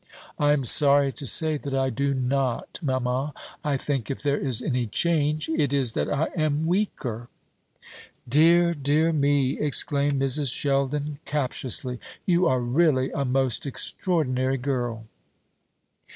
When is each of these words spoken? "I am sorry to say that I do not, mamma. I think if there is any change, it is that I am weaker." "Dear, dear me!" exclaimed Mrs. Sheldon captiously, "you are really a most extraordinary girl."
"I 0.39 0.51
am 0.53 0.63
sorry 0.63 1.11
to 1.11 1.27
say 1.27 1.57
that 1.57 1.75
I 1.75 1.91
do 1.91 2.15
not, 2.15 2.79
mamma. 2.81 3.35
I 3.63 3.77
think 3.77 4.09
if 4.09 4.23
there 4.23 4.39
is 4.39 4.59
any 4.59 4.87
change, 4.87 5.47
it 5.49 5.71
is 5.71 5.93
that 5.93 6.09
I 6.11 6.29
am 6.35 6.65
weaker." 6.65 7.27
"Dear, 8.27 8.73
dear 8.73 9.13
me!" 9.13 9.59
exclaimed 9.59 10.19
Mrs. 10.19 10.51
Sheldon 10.51 11.19
captiously, 11.25 11.99
"you 12.25 12.47
are 12.47 12.61
really 12.61 13.11
a 13.11 13.25
most 13.25 13.67
extraordinary 13.67 14.57
girl." 14.57 15.05